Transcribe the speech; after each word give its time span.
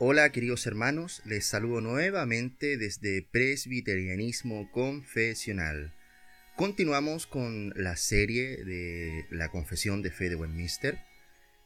Hola 0.00 0.30
queridos 0.30 0.64
hermanos, 0.68 1.22
les 1.24 1.44
saludo 1.44 1.80
nuevamente 1.80 2.76
desde 2.76 3.26
Presbiterianismo 3.32 4.70
Confesional. 4.70 5.92
Continuamos 6.54 7.26
con 7.26 7.72
la 7.74 7.96
serie 7.96 8.62
de 8.64 9.26
la 9.32 9.48
Confesión 9.48 10.00
de 10.00 10.12
Fe 10.12 10.28
de 10.28 10.36
Westminster 10.36 11.00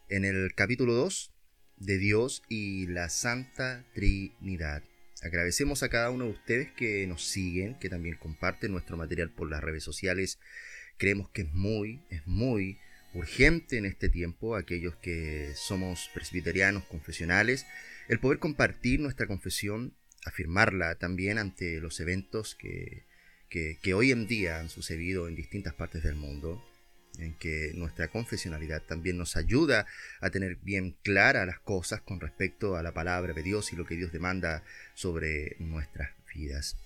en 0.09 0.25
el 0.25 0.55
capítulo 0.55 0.95
2 0.95 1.31
de 1.77 1.99
Dios 1.99 2.43
y 2.49 2.87
la 2.87 3.11
Santa 3.11 3.85
Trinidad. 3.93 4.83
Agradecemos 5.23 5.83
a 5.83 5.91
cada 5.91 6.09
uno 6.09 6.25
de 6.25 6.31
ustedes 6.31 6.73
que 6.73 7.07
nos 7.07 7.27
siguen, 7.27 7.79
que 7.79 7.91
también 7.91 8.17
comparten 8.17 8.73
nuestro 8.73 8.97
material 8.97 9.29
por 9.29 9.51
las 9.51 9.61
redes 9.61 9.85
sociales. 9.85 10.39
Creemos 10.97 11.29
que 11.29 11.43
es 11.43 11.53
muy, 11.53 12.01
es 12.09 12.27
muy 12.27 12.79
urgente 13.13 13.77
en 13.77 13.85
este 13.85 14.09
tiempo, 14.09 14.57
aquellos 14.57 14.97
que 14.97 15.53
somos 15.55 16.11
presbiterianos 16.15 16.85
confesionales, 16.87 17.67
el 18.09 18.19
poder 18.21 18.39
compartir 18.39 19.01
nuestra 19.01 19.27
confesión, 19.27 19.95
afirmarla 20.25 20.97
también 20.97 21.39
ante 21.39 21.81
los 21.81 22.01
eventos 22.01 22.55
que, 22.55 23.05
que, 23.49 23.95
hoy 23.95 24.13
en 24.13 24.27
día 24.27 24.61
han 24.61 24.71
sucedido 24.71 25.29
en 25.29 25.35
distintas 25.35 25.75
partes 25.75 26.03
del 26.03 26.15
mundo, 26.15 26.65
en 27.19 27.35
que 27.35 27.73
nuestra 27.75 28.09
confesionalidad 28.09 28.83
también 28.83 29.19
nos 29.19 29.37
ayuda 29.37 29.87
a 30.21 30.31
tener 30.31 30.57
bien 30.57 30.97
claras 31.03 31.47
las 31.47 31.61
cosas 31.61 32.01
con 32.01 32.21
respecto 32.21 32.77
a 32.77 32.83
la 32.83 32.95
palabra 32.95 33.35
de 33.35 33.43
Dios 33.43 33.73
y 33.73 33.77
lo 33.77 33.85
que 33.85 33.97
Dios 33.97 34.13
demanda 34.13 34.65
sobre 34.95 35.57
nuestras 35.59 36.11
vidas. 36.35 36.77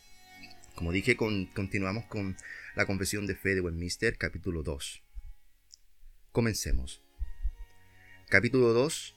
Como 0.75 0.93
dije, 0.93 1.17
continuamos 1.17 2.05
con 2.07 2.37
la 2.75 2.85
confesión 2.85 3.27
de 3.27 3.37
fe 3.37 3.55
de 3.55 3.61
Westminster, 3.61 4.19
capítulo 4.19 4.63
2. 4.63 5.03
Comencemos. 6.33 7.01
Capítulo 8.29 8.73
2 8.73 9.16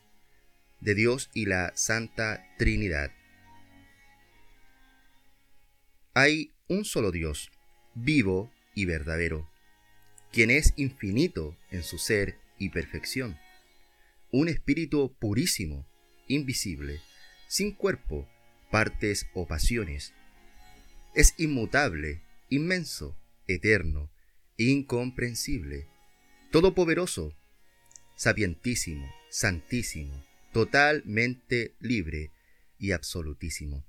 de 0.82 0.96
Dios 0.96 1.30
y 1.34 1.46
la 1.46 1.72
Santa 1.76 2.46
Trinidad. 2.58 3.12
Hay 6.14 6.52
un 6.68 6.86
solo 6.86 7.12
Dios, 7.12 7.52
vivo 7.96 8.52
y 8.76 8.86
verdadero, 8.86 9.50
quien 10.32 10.52
es 10.52 10.74
infinito 10.76 11.56
en 11.72 11.84
su 11.84 11.98
ser 11.98 12.38
y 12.58 12.70
perfección, 12.70 13.38
un 14.32 14.50
espíritu 14.50 15.16
purísimo, 15.20 15.88
invisible, 16.28 17.02
sin 17.48 17.72
cuerpo, 17.72 18.28
partes 18.72 19.28
o 19.34 19.48
pasiones. 19.48 20.14
Es 21.16 21.34
inmutable, 21.38 22.22
inmenso, 22.50 23.18
eterno, 23.48 24.12
incomprensible 24.58 25.88
todopoderoso, 26.52 27.36
sapientísimo, 28.16 29.08
santísimo, 29.30 30.26
totalmente 30.52 31.76
libre 31.80 32.32
y 32.78 32.92
absolutísimo. 32.92 33.86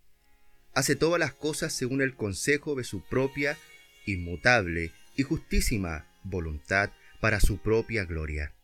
Hace 0.75 0.97
todas 0.97 1.19
las 1.19 1.35
cosas 1.35 1.73
según 1.73 2.03
el 2.03 2.15
consejo 2.15 2.75
de 2.75 2.85
su 2.85 3.03
propia, 3.03 3.59
inmutable 4.07 4.93
y 5.17 5.23
justísima 5.23 6.07
voluntad 6.23 6.91
para 7.21 7.41
su 7.41 7.59
propia 7.59 8.05
gloria. 8.05 8.55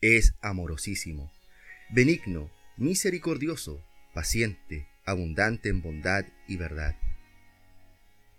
Es 0.00 0.34
amorosísimo, 0.40 1.32
benigno, 1.90 2.50
misericordioso, 2.76 3.84
paciente, 4.14 4.88
abundante 5.04 5.68
en 5.68 5.82
bondad 5.82 6.24
y 6.48 6.56
verdad. 6.56 6.96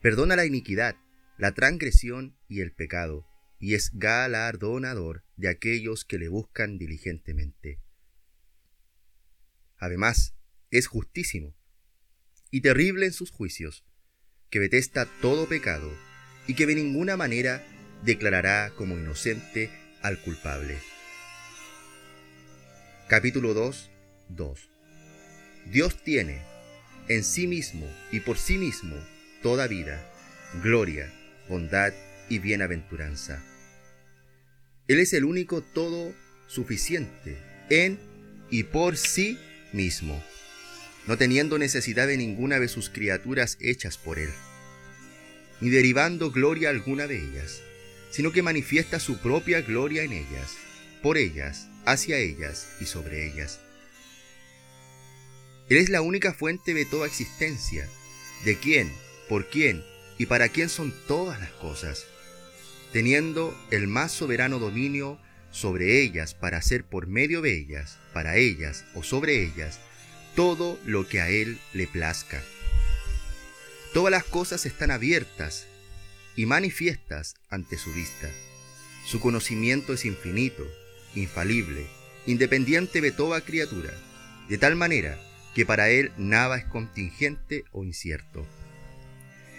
Perdona 0.01 0.35
la 0.35 0.45
iniquidad, 0.45 0.95
la 1.37 1.53
transgresión 1.53 2.35
y 2.49 2.61
el 2.61 2.73
pecado 2.73 3.25
y 3.63 3.75
es 3.75 3.91
galardonador 3.93 5.23
de 5.37 5.47
aquellos 5.47 6.03
que 6.03 6.17
le 6.17 6.27
buscan 6.27 6.77
diligentemente. 6.77 7.79
Además, 9.83 10.33
es 10.71 10.87
justísimo 10.87 11.53
y 12.51 12.61
terrible 12.61 13.05
en 13.05 13.13
sus 13.13 13.31
juicios, 13.31 13.83
que 14.49 14.59
detesta 14.59 15.05
todo 15.21 15.47
pecado 15.47 15.91
y 16.47 16.53
que 16.55 16.65
de 16.65 16.75
ninguna 16.75 17.17
manera 17.17 17.65
declarará 18.03 18.71
como 18.77 18.97
inocente 18.97 19.69
al 20.01 20.19
culpable. 20.21 20.77
Capítulo 23.07 23.53
2, 23.53 23.89
2. 24.29 24.69
Dios 25.71 26.03
tiene 26.03 26.41
en 27.07 27.23
sí 27.23 27.47
mismo 27.47 27.87
y 28.11 28.19
por 28.19 28.37
sí 28.37 28.57
mismo 28.57 28.95
toda 29.41 29.67
vida, 29.67 30.09
gloria, 30.61 31.11
bondad 31.49 31.93
y 32.29 32.39
bienaventuranza 32.39 33.43
él 34.87 34.99
es 34.99 35.13
el 35.13 35.23
único 35.23 35.61
todo 35.61 36.13
suficiente 36.47 37.37
en 37.69 37.97
y 38.49 38.63
por 38.63 38.97
sí 38.97 39.37
mismo, 39.37 39.52
no 39.73 41.17
teniendo 41.17 41.57
necesidad 41.57 42.07
de 42.07 42.17
ninguna 42.17 42.59
de 42.59 42.67
sus 42.67 42.89
criaturas 42.89 43.57
hechas 43.59 43.97
por 43.97 44.19
Él, 44.19 44.29
ni 45.59 45.69
derivando 45.69 46.31
gloria 46.31 46.69
alguna 46.69 47.07
de 47.07 47.17
ellas, 47.17 47.61
sino 48.11 48.31
que 48.31 48.41
manifiesta 48.41 48.99
su 48.99 49.17
propia 49.17 49.61
gloria 49.61 50.03
en 50.03 50.13
ellas, 50.13 50.55
por 51.01 51.17
ellas, 51.17 51.67
hacia 51.85 52.17
ellas 52.17 52.69
y 52.79 52.85
sobre 52.85 53.27
ellas. 53.27 53.59
Él 55.69 55.77
es 55.77 55.89
la 55.89 56.01
única 56.01 56.33
fuente 56.33 56.73
de 56.73 56.85
toda 56.85 57.07
existencia, 57.07 57.89
de 58.45 58.57
quién, 58.57 58.93
por 59.27 59.49
quién 59.49 59.83
y 60.17 60.27
para 60.27 60.49
quién 60.49 60.69
son 60.69 60.93
todas 61.07 61.39
las 61.39 61.51
cosas 61.51 62.05
teniendo 62.93 63.59
el 63.71 63.87
más 63.87 64.11
soberano 64.11 64.59
dominio 64.59 65.17
sobre 65.53 66.01
ellas 66.01 66.33
para 66.33 66.57
hacer 66.57 66.83
por 66.83 67.07
medio 67.07 67.41
de 67.41 67.55
ellas, 67.55 67.99
para 68.11 68.35
ellas 68.35 68.83
o 68.95 69.03
sobre 69.03 69.43
ellas, 69.43 69.79
todo 70.35 70.79
lo 70.83 71.07
que 71.07 71.21
a 71.21 71.29
Él 71.29 71.59
le 71.73 71.87
plazca. 71.87 72.41
Todas 73.93 74.11
las 74.11 74.23
cosas 74.23 74.65
están 74.65 74.89
abiertas 74.89 75.67
y 76.35 76.47
manifiestas 76.47 77.35
ante 77.49 77.77
su 77.77 77.93
vista. 77.93 78.29
Su 79.05 79.19
conocimiento 79.19 79.93
es 79.93 80.05
infinito, 80.05 80.65
infalible, 81.13 81.85
independiente 82.25 82.99
de 82.99 83.11
toda 83.11 83.41
criatura, 83.41 83.91
de 84.49 84.57
tal 84.57 84.75
manera 84.75 85.19
que 85.53 85.67
para 85.67 85.91
Él 85.91 86.11
nada 86.17 86.57
es 86.57 86.65
contingente 86.65 87.63
o 87.71 87.83
incierto. 87.83 88.43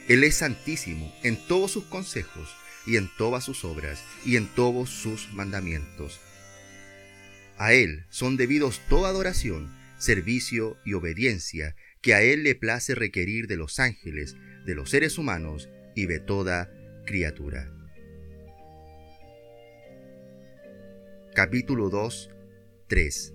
Él 0.08 0.24
es 0.24 0.34
santísimo 0.34 1.14
en 1.22 1.36
todos 1.46 1.70
sus 1.70 1.84
consejos 1.84 2.48
y 2.86 2.96
en 2.96 3.10
todas 3.16 3.44
sus 3.44 3.64
obras 3.64 4.02
y 4.24 4.36
en 4.36 4.46
todos 4.46 4.90
sus 4.90 5.32
mandamientos. 5.32 6.20
A 7.56 7.72
Él 7.72 8.04
son 8.10 8.36
debidos 8.36 8.80
toda 8.88 9.10
adoración, 9.10 9.72
servicio 9.98 10.76
y 10.84 10.94
obediencia 10.94 11.76
que 12.00 12.14
a 12.14 12.22
Él 12.22 12.42
le 12.42 12.54
place 12.54 12.94
requerir 12.94 13.46
de 13.46 13.56
los 13.56 13.78
ángeles, 13.78 14.36
de 14.66 14.74
los 14.74 14.90
seres 14.90 15.18
humanos 15.18 15.68
y 15.94 16.06
de 16.06 16.20
toda 16.20 16.70
criatura. 17.06 17.70
Capítulo 21.34 21.90
2, 21.90 22.30
3 22.88 23.32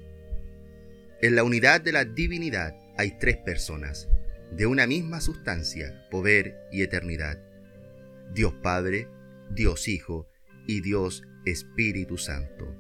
En 1.22 1.36
la 1.36 1.44
unidad 1.44 1.82
de 1.82 1.92
la 1.92 2.06
divinidad 2.06 2.76
hay 2.98 3.18
tres 3.18 3.38
personas, 3.38 4.08
de 4.52 4.66
una 4.66 4.88
misma 4.88 5.22
sustancia, 5.22 6.08
poder 6.10 6.56
y 6.72 6.82
eternidad. 6.82 7.42
Dios 8.34 8.54
Padre, 8.62 9.08
Dios 9.52 9.88
Hijo 9.88 10.28
y 10.68 10.82
Dios 10.82 11.24
Espíritu 11.46 12.18
Santo. 12.18 12.76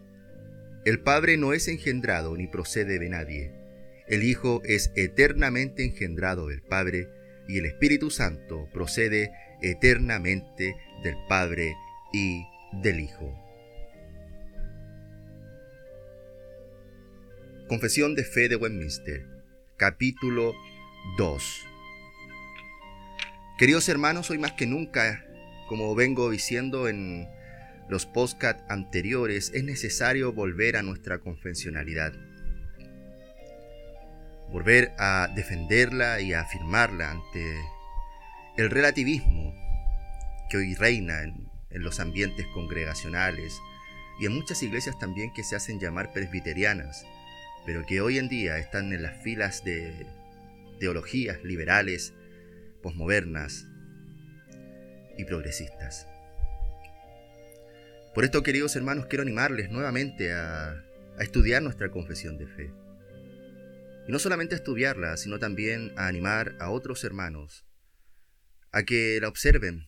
El 0.85 1.02
Padre 1.02 1.38
no 1.38 1.53
es 1.53 1.68
engendrado 1.68 2.35
ni 2.38 2.47
procede 2.47 3.00
de 3.00 3.09
nadie. 3.09 3.52
El 4.07 4.24
Hijo 4.24 4.62
es 4.63 4.91
eternamente 4.96 5.84
engendrado 5.84 6.47
del 6.47 6.62
Padre 6.62 7.09
y 7.47 7.57
el 7.57 7.66
Espíritu 7.66 8.09
Santo 8.09 8.69
procede 8.74 9.31
eternamente 9.62 10.75
del 11.03 11.16
Padre 11.27 11.75
y 12.13 12.44
del 12.81 13.00
Hijo. 13.00 13.33
Confesión 17.68 18.16
de 18.16 18.24
Fe 18.24 18.50
de 18.50 18.56
Westminster, 18.56 19.27
capítulo 19.77 20.54
2. 21.18 21.66
Queridos 23.60 23.89
hermanos, 23.89 24.31
hoy 24.31 24.39
más 24.39 24.54
que 24.54 24.66
nunca 24.66 25.29
como 25.69 25.94
vengo 25.94 26.31
diciendo 26.31 26.89
en 26.89 27.30
los 27.89 28.07
postcat 28.07 28.60
anteriores, 28.71 29.51
es 29.54 29.63
necesario 29.63 30.33
volver 30.33 30.75
a 30.75 30.81
nuestra 30.81 31.19
convencionalidad. 31.19 32.12
Volver 34.51 34.94
a 34.98 35.31
defenderla 35.36 36.21
y 36.21 36.33
a 36.33 36.42
afirmarla 36.42 37.12
ante 37.12 37.56
el 38.57 38.71
relativismo 38.71 39.54
que 40.50 40.57
hoy 40.57 40.74
reina 40.74 41.21
en, 41.21 41.48
en 41.69 41.83
los 41.83 42.00
ambientes 42.00 42.48
congregacionales 42.48 43.56
y 44.19 44.25
en 44.25 44.33
muchas 44.33 44.63
iglesias 44.63 44.98
también 44.98 45.31
que 45.33 45.44
se 45.44 45.56
hacen 45.56 45.80
llamar 45.80 46.13
presbiterianas, 46.13 47.06
pero 47.68 47.86
que 47.86 48.01
hoy 48.01 48.18
en 48.18 48.27
día 48.27 48.57
están 48.57 48.92
en 48.92 49.04
las 49.04 49.21
filas 49.21 49.63
de 49.63 50.07
teologías 50.80 51.44
liberales, 51.44 52.12
posmodernas, 52.81 53.68
progresistas. 55.25 56.07
Por 58.13 58.24
esto, 58.24 58.44
queridos 58.44 58.75
hermanos, 58.75 59.06
quiero 59.06 59.21
animarles 59.21 59.69
nuevamente 59.69 60.33
a, 60.33 60.71
a 60.71 61.24
estudiar 61.24 61.62
nuestra 61.62 61.89
confesión 61.89 62.38
de 62.38 62.48
fe. 62.48 62.71
Y 64.07 64.12
no 64.12 64.19
solamente 64.19 64.56
a 64.56 64.57
estudiarla, 64.57 65.18
sino 65.18 65.38
también 65.38 65.94
a 65.95 66.07
animar 66.07 66.56
a 66.60 66.69
otros 66.71 67.04
hermanos 67.04 67.66
a 68.71 68.83
que 68.83 69.19
la 69.21 69.27
observen, 69.27 69.88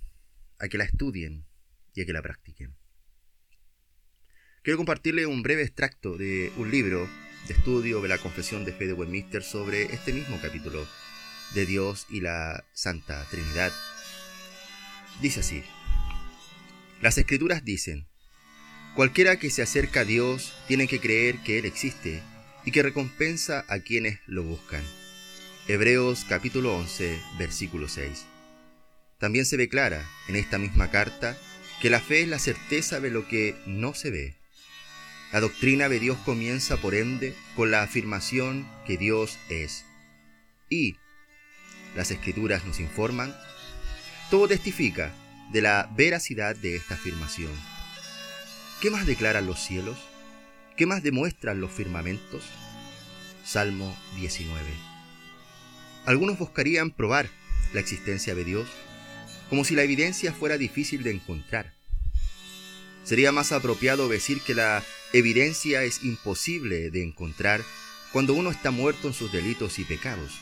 a 0.60 0.68
que 0.68 0.78
la 0.78 0.84
estudien 0.84 1.46
y 1.94 2.02
a 2.02 2.06
que 2.06 2.14
la 2.14 2.22
practiquen. 2.22 2.76
Quiero 4.64 4.78
compartirle 4.78 5.26
un 5.26 5.42
breve 5.42 5.64
extracto 5.64 6.18
de 6.18 6.52
un 6.58 6.70
libro 6.70 7.10
de 7.48 7.54
estudio 7.54 8.02
de 8.02 8.10
la 8.10 8.20
Confesión 8.20 8.64
de 8.64 8.74
Fe 8.74 8.86
de 8.86 8.94
Westminster 8.94 9.42
sobre 9.42 9.84
este 9.86 10.14
mismo 10.14 10.40
capítulo 10.42 10.88
de 11.56 11.66
Dios 11.66 12.06
y 12.10 12.22
la 12.22 12.64
Santa 12.74 13.26
Trinidad. 13.32 13.72
Dice 15.22 15.42
así, 15.42 15.64
las 17.00 17.18
escrituras 17.20 17.64
dicen, 17.64 18.08
cualquiera 18.96 19.38
que 19.38 19.52
se 19.52 19.62
acerca 19.62 20.00
a 20.00 20.06
Dios 20.06 20.52
tiene 20.68 20.88
que 20.88 21.00
creer 21.00 21.38
que 21.44 21.60
Él 21.60 21.66
existe 21.66 22.24
y 22.66 22.72
que 22.72 22.82
recompensa 22.82 23.64
a 23.68 23.80
quienes 23.80 24.20
lo 24.26 24.44
buscan. 24.44 24.84
Hebreos 25.68 26.26
capítulo 26.28 26.76
11, 26.76 27.22
versículo 27.38 27.88
6. 27.88 28.26
También 29.20 29.46
se 29.46 29.58
declara 29.58 30.04
en 30.28 30.36
esta 30.36 30.58
misma 30.58 30.90
carta 30.90 31.38
que 31.82 31.92
la 31.92 32.00
fe 32.00 32.24
es 32.24 32.28
la 32.28 32.40
certeza 32.40 33.00
de 33.00 33.12
lo 33.12 33.28
que 33.28 33.56
no 33.68 33.94
se 33.94 34.10
ve. 34.10 34.36
La 35.32 35.40
doctrina 35.40 35.88
de 35.88 36.00
Dios 36.00 36.18
comienza 36.26 36.78
por 36.78 36.96
ende 36.96 37.36
con 37.56 37.70
la 37.70 37.84
afirmación 37.84 38.68
que 38.88 38.98
Dios 38.98 39.38
es. 39.50 39.86
Y 40.68 40.98
las 41.96 42.10
escrituras 42.10 42.66
nos 42.66 42.80
informan, 42.80 43.36
todo 44.32 44.48
testifica 44.48 45.14
de 45.52 45.62
la 45.62 45.92
veracidad 45.94 46.56
de 46.56 46.78
esta 46.78 46.94
afirmación. 46.94 47.52
¿Qué 48.80 48.90
más 48.90 49.06
declaran 49.06 49.46
los 49.46 49.60
cielos? 49.60 49.98
¿Qué 50.78 50.86
más 50.86 51.04
demuestran 51.04 51.60
los 51.60 51.70
firmamentos? 51.70 52.42
Salmo 53.44 53.94
19. 54.16 54.58
Algunos 56.06 56.40
buscarían 56.40 56.92
probar 56.92 57.28
la 57.74 57.82
existencia 57.82 58.34
de 58.34 58.46
Dios, 58.46 58.70
como 59.50 59.66
si 59.66 59.76
la 59.76 59.84
evidencia 59.84 60.32
fuera 60.32 60.58
difícil 60.58 61.04
de 61.04 61.12
encontrar. 61.12 61.74
Sería 63.04 63.34
más 63.34 63.52
apropiado 63.52 64.08
decir 64.08 64.40
que 64.40 64.56
la 64.56 64.82
evidencia 65.12 65.84
es 65.84 66.06
imposible 66.06 66.90
de 66.90 67.04
encontrar 67.04 67.62
cuando 68.14 68.34
uno 68.34 68.50
está 68.50 68.72
muerto 68.72 69.10
en 69.10 69.14
sus 69.14 69.30
delitos 69.30 69.78
y 69.78 69.84
pecados. 69.84 70.40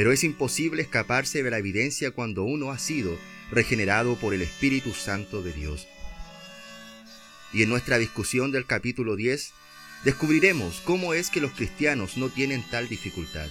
Pero 0.00 0.12
es 0.12 0.24
imposible 0.24 0.80
escaparse 0.80 1.42
de 1.42 1.50
la 1.50 1.58
evidencia 1.58 2.10
cuando 2.10 2.42
uno 2.44 2.70
ha 2.70 2.78
sido 2.78 3.18
regenerado 3.50 4.16
por 4.16 4.32
el 4.32 4.40
Espíritu 4.40 4.94
Santo 4.94 5.42
de 5.42 5.52
Dios. 5.52 5.88
Y 7.52 7.64
en 7.64 7.68
nuestra 7.68 7.98
discusión 7.98 8.50
del 8.50 8.64
capítulo 8.64 9.14
10 9.14 9.52
descubriremos 10.02 10.80
cómo 10.86 11.12
es 11.12 11.28
que 11.28 11.42
los 11.42 11.52
cristianos 11.52 12.16
no 12.16 12.30
tienen 12.30 12.64
tal 12.70 12.88
dificultad. 12.88 13.46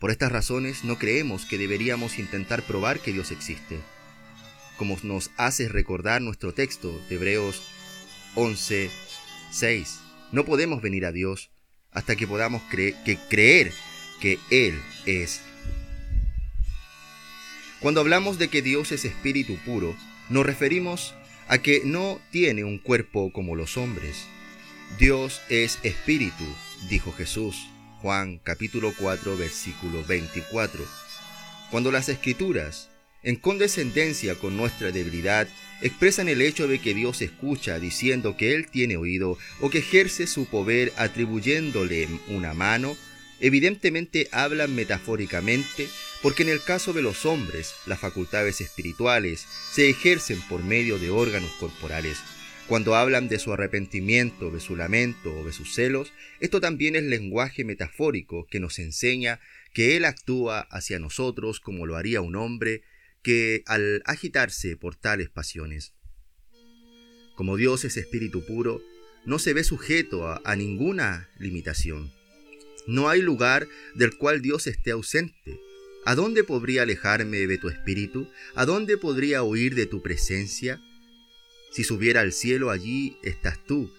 Por 0.00 0.10
estas 0.10 0.30
razones 0.30 0.84
no 0.84 0.98
creemos 0.98 1.46
que 1.46 1.56
deberíamos 1.56 2.18
intentar 2.18 2.62
probar 2.66 3.00
que 3.00 3.14
Dios 3.14 3.30
existe. 3.30 3.80
Como 4.76 4.98
nos 5.02 5.30
hace 5.38 5.70
recordar 5.70 6.20
nuestro 6.20 6.52
texto 6.52 6.92
de 7.08 7.14
Hebreos 7.14 7.62
11, 8.34 8.90
6. 9.50 10.00
No 10.30 10.44
podemos 10.44 10.82
venir 10.82 11.06
a 11.06 11.12
Dios 11.12 11.48
hasta 11.90 12.16
que 12.16 12.26
podamos 12.26 12.60
que 12.70 13.18
creer 13.30 13.72
que 14.20 14.38
Él 14.50 14.80
es. 15.06 15.40
Cuando 17.80 18.00
hablamos 18.00 18.38
de 18.38 18.48
que 18.48 18.62
Dios 18.62 18.92
es 18.92 19.04
espíritu 19.04 19.56
puro, 19.64 19.94
nos 20.30 20.46
referimos 20.46 21.14
a 21.48 21.58
que 21.58 21.82
no 21.84 22.20
tiene 22.30 22.64
un 22.64 22.78
cuerpo 22.78 23.32
como 23.32 23.56
los 23.56 23.76
hombres. 23.76 24.26
Dios 24.98 25.42
es 25.48 25.78
espíritu, 25.82 26.44
dijo 26.88 27.12
Jesús, 27.12 27.66
Juan 28.00 28.38
capítulo 28.42 28.92
4 28.98 29.36
versículo 29.36 30.04
24. 30.04 30.84
Cuando 31.70 31.90
las 31.90 32.08
escrituras, 32.08 32.90
en 33.22 33.36
condescendencia 33.36 34.34
con 34.36 34.56
nuestra 34.56 34.92
debilidad, 34.92 35.48
expresan 35.80 36.28
el 36.28 36.40
hecho 36.42 36.68
de 36.68 36.78
que 36.78 36.94
Dios 36.94 37.20
escucha 37.22 37.78
diciendo 37.78 38.36
que 38.36 38.54
Él 38.54 38.68
tiene 38.70 38.96
oído 38.96 39.38
o 39.60 39.70
que 39.70 39.78
ejerce 39.78 40.26
su 40.26 40.46
poder 40.46 40.92
atribuyéndole 40.96 42.08
una 42.28 42.54
mano, 42.54 42.96
evidentemente 43.40 44.28
hablan 44.32 44.74
metafóricamente 44.74 45.88
porque 46.22 46.42
en 46.42 46.48
el 46.48 46.62
caso 46.62 46.92
de 46.92 47.02
los 47.02 47.26
hombres 47.26 47.74
las 47.84 48.00
facultades 48.00 48.60
espirituales 48.62 49.46
se 49.72 49.90
ejercen 49.90 50.40
por 50.48 50.62
medio 50.62 50.98
de 50.98 51.10
órganos 51.10 51.50
corporales. 51.60 52.18
Cuando 52.66 52.94
hablan 52.94 53.28
de 53.28 53.38
su 53.38 53.52
arrepentimiento, 53.52 54.50
de 54.50 54.58
su 54.58 54.74
lamento 54.74 55.34
o 55.34 55.44
de 55.44 55.52
sus 55.52 55.74
celos, 55.74 56.14
esto 56.40 56.62
también 56.62 56.96
es 56.96 57.02
lenguaje 57.02 57.62
metafórico 57.62 58.46
que 58.46 58.58
nos 58.58 58.78
enseña 58.78 59.38
que 59.74 59.96
Él 59.96 60.06
actúa 60.06 60.60
hacia 60.70 60.98
nosotros 60.98 61.60
como 61.60 61.84
lo 61.84 61.96
haría 61.96 62.22
un 62.22 62.36
hombre 62.36 62.82
que 63.22 63.62
al 63.66 64.02
agitarse 64.06 64.78
por 64.78 64.96
tales 64.96 65.28
pasiones. 65.28 65.92
Como 67.34 67.58
Dios 67.58 67.84
es 67.84 67.98
espíritu 67.98 68.46
puro, 68.46 68.80
no 69.26 69.38
se 69.38 69.52
ve 69.52 69.62
sujeto 69.62 70.26
a, 70.26 70.40
a 70.44 70.56
ninguna 70.56 71.28
limitación. 71.38 72.13
No 72.86 73.08
hay 73.08 73.22
lugar 73.22 73.66
del 73.94 74.16
cual 74.16 74.42
Dios 74.42 74.66
esté 74.66 74.90
ausente. 74.90 75.58
¿A 76.04 76.14
dónde 76.14 76.44
podría 76.44 76.82
alejarme 76.82 77.46
de 77.46 77.58
tu 77.58 77.68
espíritu? 77.68 78.28
¿A 78.54 78.66
dónde 78.66 78.98
podría 78.98 79.42
huir 79.42 79.74
de 79.74 79.86
tu 79.86 80.02
presencia? 80.02 80.82
Si 81.72 81.82
subiera 81.82 82.20
al 82.20 82.32
cielo, 82.32 82.70
allí 82.70 83.16
estás 83.22 83.58
tú. 83.66 83.90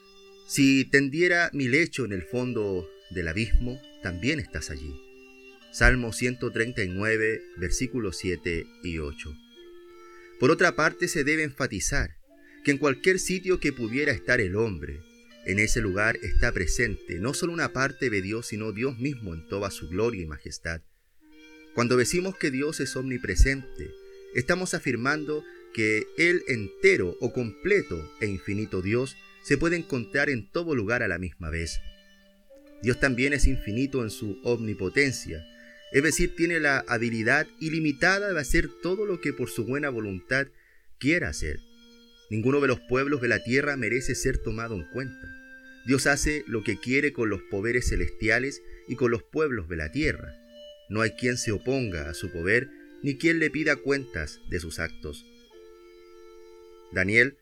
Si 0.48 0.86
tendiera 0.86 1.50
mi 1.52 1.68
lecho 1.68 2.06
en 2.06 2.14
el 2.14 2.22
fondo 2.22 2.88
del 3.10 3.28
abismo, 3.28 3.82
también 4.04 4.40
estás 4.40 4.70
allí. 4.70 4.94
Salmo 5.74 6.14
139, 6.14 7.42
versículos 7.58 8.18
7 8.18 8.66
y 8.84 9.00
8. 9.00 9.36
Por 10.40 10.52
otra 10.52 10.76
parte, 10.76 11.08
se 11.08 11.24
debe 11.24 11.44
enfatizar 11.44 12.12
que 12.64 12.72
en 12.72 12.78
cualquier 12.78 13.20
sitio 13.20 13.60
que 13.60 13.74
pudiera 13.74 14.12
estar 14.12 14.40
el 14.40 14.56
hombre, 14.56 15.02
en 15.46 15.60
ese 15.60 15.82
lugar 15.82 16.18
está 16.24 16.52
presente 16.52 17.20
no 17.20 17.34
solo 17.34 17.54
una 17.54 17.72
parte 17.72 18.10
de 18.10 18.22
Dios, 18.22 18.48
sino 18.48 18.72
Dios 18.72 18.98
mismo 18.98 19.34
en 19.34 19.48
toda 19.48 19.70
su 19.72 19.88
gloria 19.88 20.24
y 20.24 20.26
majestad. 20.26 20.82
Cuando 21.74 21.98
decimos 21.98 22.38
que 22.38 22.52
Dios 22.52 22.80
es 22.80 22.96
omnipresente, 22.96 23.92
estamos 24.34 24.74
afirmando 24.74 25.44
que 25.74 26.08
Él 26.18 26.42
entero 26.48 27.18
o 27.20 27.34
completo 27.34 28.12
e 28.22 28.28
infinito 28.28 28.82
Dios 28.82 29.16
se 29.44 29.58
puede 29.58 29.76
encontrar 29.76 30.30
en 30.30 30.50
todo 30.50 30.74
lugar 30.74 31.04
a 31.04 31.08
la 31.08 31.20
misma 31.20 31.50
vez. 31.50 31.80
Dios 32.82 33.00
también 33.00 33.34
es 33.34 33.46
infinito 33.46 34.04
en 34.04 34.10
su 34.10 34.40
omnipotencia, 34.44 35.46
es 35.92 36.02
decir, 36.02 36.36
tiene 36.36 36.60
la 36.60 36.80
habilidad 36.88 37.48
ilimitada 37.60 38.34
de 38.34 38.40
hacer 38.40 38.70
todo 38.82 39.06
lo 39.06 39.22
que 39.22 39.34
por 39.34 39.50
su 39.50 39.66
buena 39.66 39.90
voluntad 39.90 40.48
quiera 40.98 41.30
hacer. 41.30 41.60
Ninguno 42.30 42.60
de 42.60 42.68
los 42.68 42.80
pueblos 42.80 43.22
de 43.22 43.28
la 43.28 43.44
tierra 43.44 43.78
merece 43.78 44.16
ser 44.16 44.38
tomado 44.40 44.76
en 44.76 44.86
cuenta. 44.92 45.35
Dios 45.86 46.08
hace 46.08 46.44
lo 46.48 46.64
que 46.64 46.80
quiere 46.80 47.14
con 47.14 47.30
los 47.30 47.42
poderes 47.44 47.90
celestiales 47.90 48.62
y 48.88 48.96
con 48.96 49.12
los 49.12 49.24
pueblos 49.24 49.70
de 49.70 49.78
la 49.78 49.92
tierra. 49.92 50.36
No 50.90 51.02
hay 51.02 51.12
quien 51.12 51.38
se 51.38 51.52
oponga 51.52 52.10
a 52.10 52.14
su 52.14 52.32
poder, 52.32 52.70
ni 53.04 53.18
quien 53.18 53.40
le 53.40 53.52
pida 53.52 53.76
cuentas 53.76 54.40
de 54.50 54.60
sus 54.60 54.80
actos. 54.80 55.26
Daniel 56.92 57.38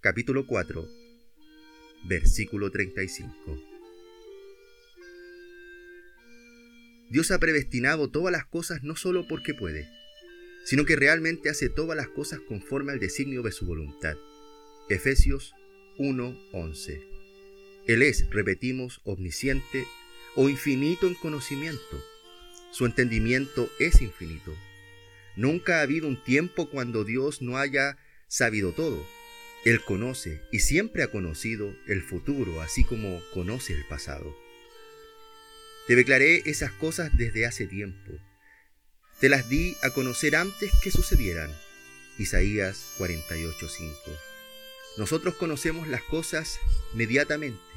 capítulo 0.00 0.46
4 0.46 0.86
versículo 2.08 2.70
35 2.70 3.62
Dios 7.10 7.30
ha 7.30 7.38
predestinado 7.38 8.10
todas 8.10 8.32
las 8.32 8.46
cosas 8.46 8.82
no 8.82 8.96
solo 8.96 9.26
porque 9.28 9.54
puede, 9.54 9.88
sino 10.64 10.84
que 10.84 10.96
realmente 10.96 11.50
hace 11.50 11.68
todas 11.68 11.96
las 11.96 12.08
cosas 12.08 12.40
conforme 12.40 12.92
al 12.92 12.98
designio 12.98 13.42
de 13.42 13.52
su 13.52 13.64
voluntad. 13.64 14.16
Efesios 14.88 15.54
1:11 15.98 17.15
Él 17.86 18.02
es, 18.02 18.28
repetimos, 18.30 19.00
omnisciente 19.04 19.86
o 20.34 20.48
infinito 20.48 21.06
en 21.06 21.14
conocimiento 21.14 22.02
su 22.76 22.84
entendimiento 22.84 23.70
es 23.78 24.02
infinito. 24.02 24.54
Nunca 25.34 25.78
ha 25.78 25.80
habido 25.80 26.08
un 26.08 26.22
tiempo 26.22 26.68
cuando 26.68 27.04
Dios 27.04 27.40
no 27.40 27.56
haya 27.56 27.96
sabido 28.28 28.72
todo. 28.72 29.02
Él 29.64 29.82
conoce 29.82 30.42
y 30.52 30.60
siempre 30.60 31.02
ha 31.02 31.10
conocido 31.10 31.74
el 31.86 32.02
futuro, 32.02 32.60
así 32.60 32.84
como 32.84 33.22
conoce 33.32 33.72
el 33.72 33.82
pasado. 33.86 34.36
Te 35.86 35.96
declaré 35.96 36.42
esas 36.44 36.70
cosas 36.72 37.16
desde 37.16 37.46
hace 37.46 37.66
tiempo. 37.66 38.12
Te 39.20 39.30
las 39.30 39.48
di 39.48 39.74
a 39.82 39.88
conocer 39.88 40.36
antes 40.36 40.70
que 40.82 40.90
sucedieran. 40.90 41.50
Isaías 42.18 42.88
48:5. 42.98 43.90
Nosotros 44.98 45.34
conocemos 45.36 45.88
las 45.88 46.02
cosas 46.02 46.58
inmediatamente. 46.92 47.75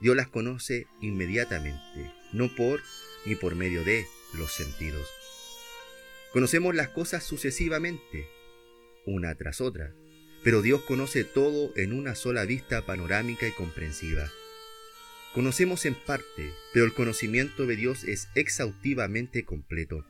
Dios 0.00 0.16
las 0.16 0.28
conoce 0.28 0.86
inmediatamente, 1.00 2.12
no 2.32 2.54
por 2.54 2.82
ni 3.24 3.34
por 3.34 3.54
medio 3.54 3.84
de, 3.84 4.06
los 4.34 4.52
sentidos. 4.52 5.08
Conocemos 6.32 6.74
las 6.74 6.88
cosas 6.88 7.24
sucesivamente, 7.24 8.28
una 9.06 9.34
tras 9.34 9.60
otra, 9.60 9.94
pero 10.44 10.62
Dios 10.62 10.82
conoce 10.82 11.24
todo 11.24 11.72
en 11.76 11.92
una 11.92 12.14
sola 12.14 12.44
vista 12.44 12.84
panorámica 12.84 13.48
y 13.48 13.52
comprensiva. 13.52 14.30
Conocemos 15.32 15.86
en 15.86 15.94
parte, 15.94 16.52
pero 16.72 16.84
el 16.84 16.92
conocimiento 16.92 17.66
de 17.66 17.76
Dios 17.76 18.04
es 18.04 18.28
exhaustivamente 18.34 19.44
completo. 19.44 20.04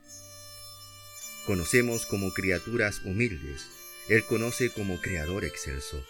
Conocemos 1.45 2.05
como 2.05 2.33
criaturas 2.33 3.01
humildes, 3.05 3.67
Él 4.09 4.23
conoce 4.25 4.69
como 4.69 4.99
Creador 4.99 5.45
excelso. 5.45 6.03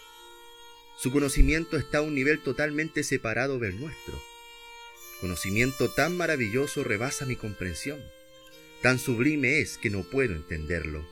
Su 1.00 1.12
conocimiento 1.12 1.76
está 1.76 1.98
a 1.98 2.02
un 2.02 2.16
nivel 2.16 2.40
totalmente 2.40 3.04
separado 3.04 3.60
del 3.60 3.78
nuestro. 3.78 4.20
Conocimiento 5.20 5.90
tan 5.90 6.16
maravilloso 6.16 6.82
rebasa 6.82 7.24
mi 7.24 7.36
comprensión. 7.36 8.02
Tan 8.82 8.98
sublime 8.98 9.60
es 9.60 9.78
que 9.78 9.90
no 9.90 10.02
puedo 10.02 10.34
entenderlo. 10.34 11.06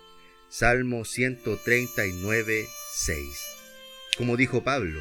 Salmo 0.49 1.05
139, 1.05 2.67
6. 2.95 3.19
Como 4.17 4.37
dijo 4.37 4.65
Pablo, 4.65 5.01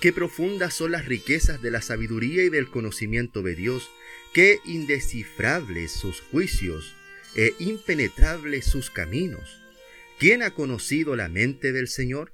Qué 0.00 0.14
profundas 0.14 0.72
son 0.72 0.92
las 0.92 1.04
riquezas 1.04 1.60
de 1.60 1.70
la 1.70 1.82
sabiduría 1.82 2.42
y 2.44 2.48
del 2.48 2.70
conocimiento 2.70 3.42
de 3.42 3.54
Dios, 3.54 3.90
qué 4.32 4.60
indescifrables 4.64 5.92
sus 5.92 6.22
juicios 6.22 6.94
e 7.36 7.52
impenetrables 7.58 8.64
sus 8.64 8.88
caminos. 8.88 9.60
¿Quién 10.18 10.42
ha 10.42 10.52
conocido 10.52 11.16
la 11.16 11.28
mente 11.28 11.72
del 11.72 11.88
Señor? 11.88 12.32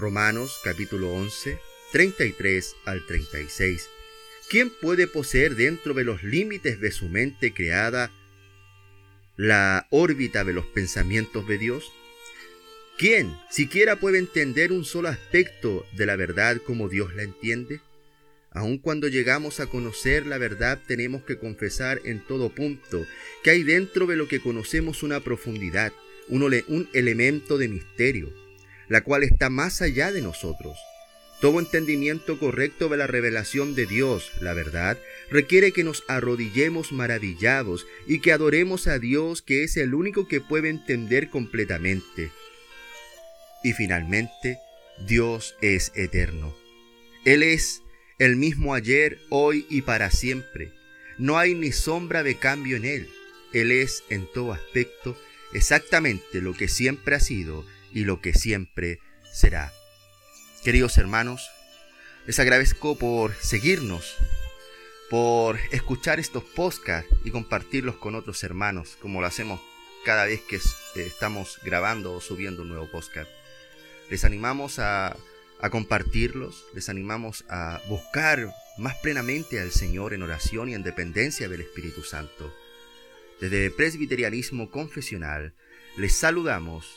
Romanos 0.00 0.58
capítulo 0.64 1.12
11, 1.12 1.58
33 1.92 2.74
al 2.86 3.04
36. 3.06 3.88
¿Quién 4.48 4.70
puede 4.70 5.06
poseer 5.06 5.54
dentro 5.54 5.92
de 5.92 6.04
los 6.04 6.24
límites 6.24 6.80
de 6.80 6.90
su 6.90 7.08
mente 7.08 7.52
creada 7.52 8.10
la 9.36 9.86
órbita 9.90 10.42
de 10.42 10.54
los 10.54 10.64
pensamientos 10.66 11.46
de 11.46 11.58
Dios? 11.58 11.92
¿Quién 12.96 13.36
siquiera 13.50 13.96
puede 13.96 14.18
entender 14.18 14.72
un 14.72 14.84
solo 14.84 15.08
aspecto 15.08 15.86
de 15.92 16.06
la 16.06 16.16
verdad 16.16 16.56
como 16.64 16.88
Dios 16.88 17.14
la 17.14 17.22
entiende? 17.22 17.80
Aun 18.52 18.78
cuando 18.78 19.06
llegamos 19.06 19.60
a 19.60 19.66
conocer 19.66 20.26
la 20.26 20.38
verdad 20.38 20.80
tenemos 20.86 21.22
que 21.24 21.38
confesar 21.38 22.00
en 22.04 22.20
todo 22.26 22.48
punto 22.48 23.06
que 23.44 23.50
hay 23.50 23.62
dentro 23.62 24.06
de 24.06 24.16
lo 24.16 24.28
que 24.28 24.40
conocemos 24.40 25.02
una 25.02 25.20
profundidad, 25.20 25.92
un, 26.28 26.42
un 26.42 26.88
elemento 26.94 27.58
de 27.58 27.68
misterio, 27.68 28.49
la 28.90 29.02
cual 29.02 29.22
está 29.22 29.48
más 29.48 29.80
allá 29.80 30.10
de 30.10 30.20
nosotros. 30.20 30.76
Todo 31.40 31.60
entendimiento 31.60 32.38
correcto 32.38 32.88
de 32.88 32.98
la 32.98 33.06
revelación 33.06 33.74
de 33.74 33.86
Dios, 33.86 34.30
la 34.40 34.52
verdad, 34.52 34.98
requiere 35.30 35.72
que 35.72 35.84
nos 35.84 36.02
arrodillemos 36.08 36.92
maravillados 36.92 37.86
y 38.06 38.20
que 38.20 38.32
adoremos 38.32 38.88
a 38.88 38.98
Dios 38.98 39.42
que 39.42 39.62
es 39.62 39.78
el 39.78 39.94
único 39.94 40.26
que 40.26 40.40
puede 40.40 40.68
entender 40.68 41.30
completamente. 41.30 42.30
Y 43.62 43.72
finalmente, 43.72 44.58
Dios 45.06 45.54
es 45.62 45.92
eterno. 45.94 46.54
Él 47.24 47.44
es 47.44 47.82
el 48.18 48.36
mismo 48.36 48.74
ayer, 48.74 49.18
hoy 49.30 49.66
y 49.70 49.82
para 49.82 50.10
siempre. 50.10 50.72
No 51.16 51.38
hay 51.38 51.54
ni 51.54 51.70
sombra 51.70 52.24
de 52.24 52.34
cambio 52.34 52.76
en 52.76 52.84
Él. 52.84 53.08
Él 53.52 53.70
es 53.70 54.02
en 54.10 54.26
todo 54.26 54.52
aspecto 54.52 55.16
exactamente 55.52 56.40
lo 56.40 56.54
que 56.54 56.66
siempre 56.66 57.14
ha 57.14 57.20
sido 57.20 57.64
y 57.92 58.04
lo 58.04 58.20
que 58.20 58.34
siempre 58.34 58.98
será. 59.32 59.72
Queridos 60.64 60.98
hermanos, 60.98 61.50
les 62.26 62.38
agradezco 62.38 62.96
por 62.96 63.34
seguirnos, 63.36 64.16
por 65.08 65.58
escuchar 65.72 66.20
estos 66.20 66.44
podcasts 66.44 67.10
y 67.24 67.30
compartirlos 67.30 67.96
con 67.96 68.14
otros 68.14 68.44
hermanos, 68.44 68.96
como 69.00 69.20
lo 69.20 69.26
hacemos 69.26 69.60
cada 70.04 70.26
vez 70.26 70.40
que 70.42 70.60
estamos 71.00 71.58
grabando 71.64 72.14
o 72.14 72.20
subiendo 72.20 72.62
un 72.62 72.68
nuevo 72.68 72.90
podcast. 72.90 73.30
Les 74.10 74.24
animamos 74.24 74.78
a, 74.78 75.16
compartirlos, 75.70 76.64
les 76.74 76.88
animamos 76.88 77.44
a 77.48 77.80
buscar 77.88 78.52
más 78.78 78.96
plenamente 78.98 79.60
al 79.60 79.70
Señor 79.70 80.14
en 80.14 80.22
oración 80.22 80.68
y 80.68 80.74
en 80.74 80.82
dependencia 80.82 81.48
del 81.48 81.60
Espíritu 81.60 82.02
Santo. 82.02 82.54
Desde 83.40 83.70
Presbiterianismo 83.70 84.70
Confesional 84.70 85.54
les 85.96 86.16
saludamos 86.16 86.96